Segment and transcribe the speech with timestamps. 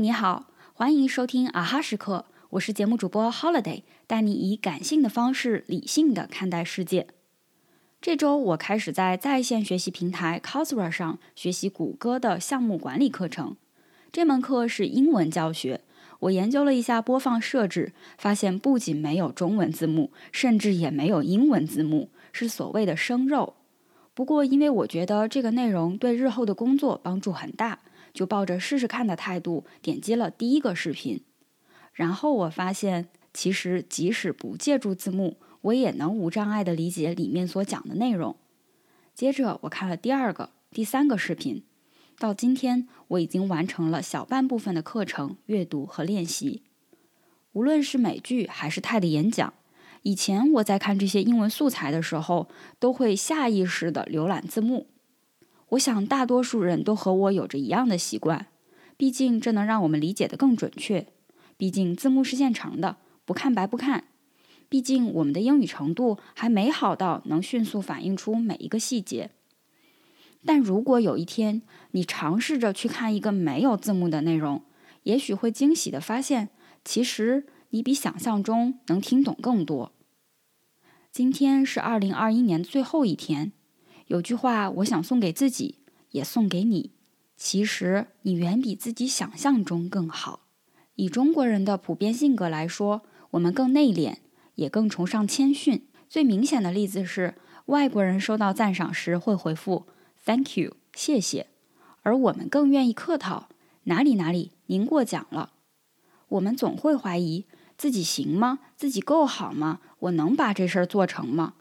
[0.00, 7.08] 你好，欢迎收听啊哈时刻，我是节目主播 Holiday，带你以感性的方式理性的看待世界。
[8.00, 13.56] 这周我开始在在线学习平台 c o s r a 上学习谷歌的项目管理课程，
[14.12, 15.80] 这门课是英文教学。
[16.20, 23.54] 我研究了一下播放设置，发现不仅没有中文字幕，甚至也没有英文字幕，是所谓的生肉。
[24.14, 27.80] 不过因为我觉得这个内容对日后的工作帮助很大。
[28.12, 31.22] 就抱着试试看的态度点击了第一个视频，
[31.92, 38.36] 然后我发现，其实即使不借助字幕，我也能无障碍的理解里面所讲的内容。
[39.14, 41.64] 接着我看了第二个、第三个视频，
[42.18, 46.62] 到今天我已经完成了小半部分的课程阅读和练习。
[47.52, 49.54] 无论是美剧还是泰的演讲，
[50.02, 52.48] 以前我在看这些英文素材的时候，
[52.78, 54.86] 都会下意识地浏览字幕。
[55.70, 58.46] 我想，大多数人都和我有着一样的习惯，
[58.96, 61.06] 毕竟这能让我们理解的更准确。
[61.56, 64.04] 毕竟字幕是现成的，不看白不看。
[64.70, 69.30] 毕竟我们的英语程度还没好到能迅速反映出每一个细节。
[70.44, 74.62] 但如果有一天你尝试着去看一个没有字幕的内容，
[75.02, 76.48] 也许会惊喜的发现，
[76.84, 79.92] 其实你比想象中能听懂更多。
[81.10, 83.52] 今天是二零二一年最后一天。
[84.08, 85.76] 有句话，我想送给自己，
[86.12, 86.92] 也送给你。
[87.36, 90.40] 其实你远比自己想象中更好。
[90.94, 94.16] 以中国人的普遍性格来说，我们更内敛，
[94.54, 95.86] 也更崇尚谦逊。
[96.08, 97.34] 最明显的例子是，
[97.66, 99.86] 外国人收到赞赏时会回复
[100.24, 101.46] “Thank you”，谢谢，
[102.02, 103.50] 而我们更愿意客套
[103.84, 105.52] ，“哪里哪里，您过奖了。”
[106.28, 107.44] 我们总会怀疑
[107.76, 108.60] 自己行吗？
[108.74, 109.80] 自己够好吗？
[109.98, 111.52] 我能把这事儿做成吗？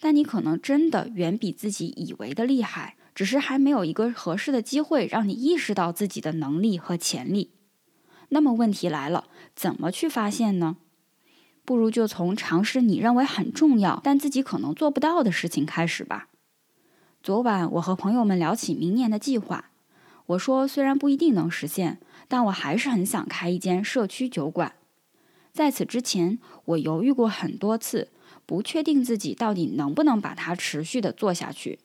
[0.00, 7.52] 但你可能真的远比自己以为的厉害，只是还没有一个合适的机会让你意识到自己的能力和潜力。
[8.28, 10.76] 那么问题来了，怎么去发现呢？
[11.64, 16.28] 不如就从尝试你认为很重要但自己可能做不到的事情开始吧。
[17.22, 19.70] 昨晚我和朋友们聊起明年的计划，
[20.26, 24.74] 我说虽然不一定能实现，但我还是很想开一间社区酒馆。
[25.52, 28.10] 在此之前，我犹豫过很多次。
[28.46, 31.80] 不确定自己到底能不能把它持续的做下去，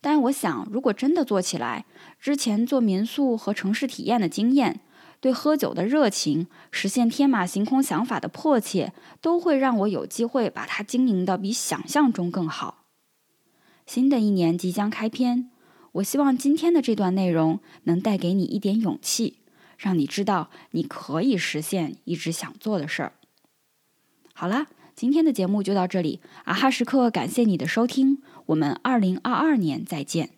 [0.00, 1.84] 但我想，如果真的做起来，
[2.18, 4.80] 之前做民宿和城市体验的经验，
[5.20, 12.86] 对喝酒的热情，实现天马行空想法的迫切，都会让我有机会把它经营的比想象中更好。
[13.86, 15.50] 新的一年即将开篇，
[15.92, 19.40] 我希望今天的这段内容能带给你一点勇气，
[19.76, 23.12] 让你知道你可以实现一直想做的事儿。
[24.32, 24.68] 好啦。
[25.02, 30.30] 今天的节目就到这里，啊哈时刻，感谢你的收听，我们二零二二年再见。